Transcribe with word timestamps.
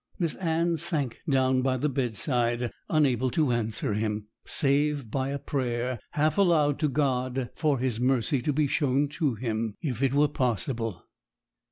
Miss 0.17 0.33
Anne 0.33 0.77
sank 0.77 1.21
down 1.29 1.61
by 1.61 1.77
the 1.77 1.87
bedside, 1.87 2.71
unable 2.89 3.29
to 3.29 3.51
answer 3.51 3.93
him, 3.93 4.29
save 4.45 5.11
by 5.11 5.29
a 5.29 5.37
prayer, 5.37 5.99
half 6.13 6.39
aloud, 6.39 6.79
to 6.79 6.87
God 6.89 7.51
for 7.55 7.77
His 7.77 7.99
mercy 7.99 8.41
to 8.41 8.51
be 8.51 8.65
shown 8.65 9.09
to 9.09 9.35
him, 9.35 9.75
if 9.79 10.01
it 10.01 10.15
were 10.15 10.27
possible! 10.27 11.05